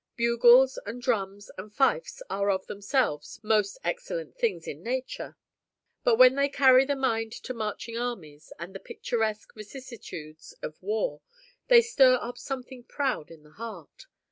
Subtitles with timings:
[0.15, 5.37] Bugles, and drums, and fifes, are of themselves most excellent things in nature;
[6.03, 11.21] and when they carry the mind to marching armies, and the picturesque vicissitudes of war,
[11.67, 14.07] they stir up something proud in the heart.